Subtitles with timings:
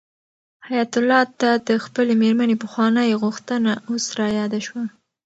[0.67, 4.83] حیات الله ته د خپلې مېرمنې پخوانۍ غوښتنه اوس رایاده شوه.